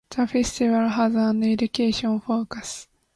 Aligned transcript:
The 0.09 0.25
Festival 0.25 0.89
has 0.89 1.13
an 1.13 1.43
education 1.43 2.21
focus. 2.21 2.87